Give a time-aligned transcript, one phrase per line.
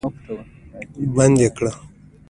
[1.15, 1.67] بندي کړ.